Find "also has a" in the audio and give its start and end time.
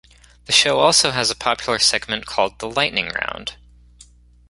0.79-1.35